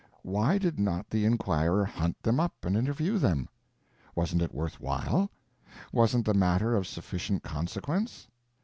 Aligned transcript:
Why 0.23 0.57
did 0.57 0.79
not 0.79 1.11
the 1.11 1.25
inquirer 1.25 1.85
hunt 1.85 2.23
them 2.23 2.39
up 2.39 2.65
and 2.65 2.75
interview 2.75 3.19
them? 3.19 3.47
Wasn't 4.15 4.41
it 4.41 4.51
worth 4.51 4.79
while? 4.81 5.29
Wasn't 5.93 6.25
the 6.25 6.33
matter 6.33 6.73
of 6.75 6.87
sufficient 6.87 7.43
consequence? 7.43 8.27